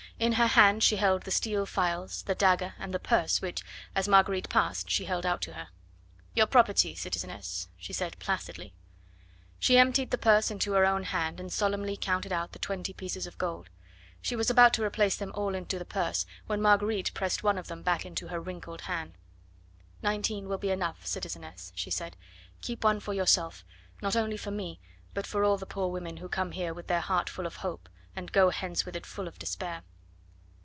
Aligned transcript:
In 0.21 0.33
her 0.33 0.45
hand 0.45 0.83
she 0.83 0.97
held 0.97 1.23
the 1.23 1.31
steel 1.31 1.65
files, 1.65 2.21
the 2.21 2.35
dagger 2.35 2.75
and 2.77 2.93
the 2.93 2.99
purse 2.99 3.41
which, 3.41 3.63
as 3.95 4.07
Marguerite 4.07 4.49
passed, 4.49 4.87
she 4.87 5.05
held 5.05 5.25
out 5.25 5.41
to 5.41 5.53
her. 5.53 5.69
"Your 6.35 6.45
property, 6.45 6.93
citizeness," 6.93 7.69
she 7.75 7.91
said 7.91 8.19
placidly. 8.19 8.75
She 9.57 9.79
emptied 9.79 10.11
the 10.11 10.19
purse 10.19 10.51
into 10.51 10.73
her 10.73 10.85
own 10.85 11.05
hand, 11.05 11.39
and 11.39 11.51
solemnly 11.51 11.97
counted 11.97 12.31
out 12.31 12.51
the 12.51 12.59
twenty 12.59 12.93
pieces 12.93 13.25
of 13.25 13.39
gold. 13.39 13.71
She 14.21 14.35
was 14.35 14.51
about 14.51 14.75
to 14.75 14.83
replace 14.83 15.15
them 15.15 15.31
all 15.33 15.55
into 15.55 15.79
the 15.79 15.85
purse, 15.85 16.27
when 16.45 16.61
Marguerite 16.61 17.15
pressed 17.15 17.41
one 17.41 17.57
of 17.57 17.65
them 17.67 17.81
back 17.81 18.05
into 18.05 18.27
her 18.27 18.39
wrinkled 18.39 18.81
hand. 18.81 19.13
"Nineteen 20.03 20.47
will 20.47 20.59
be 20.59 20.69
enough, 20.69 21.03
citizeness," 21.03 21.71
she 21.75 21.89
said; 21.89 22.15
"keep 22.61 22.83
one 22.83 22.99
for 22.99 23.15
yourself, 23.15 23.65
not 24.03 24.15
only 24.15 24.37
for 24.37 24.51
me, 24.51 24.79
but 25.15 25.25
for 25.25 25.43
all 25.43 25.57
the 25.57 25.65
poor 25.65 25.87
women 25.87 26.17
who 26.17 26.29
come 26.29 26.51
here 26.51 26.75
with 26.75 26.85
their 26.85 27.01
heart 27.01 27.27
full 27.27 27.47
of 27.47 27.55
hope, 27.65 27.89
and 28.15 28.31
go 28.31 28.51
hence 28.51 28.85
with 28.85 28.95
it 28.95 29.07
full 29.07 29.27
of 29.27 29.39
despair." 29.39 29.81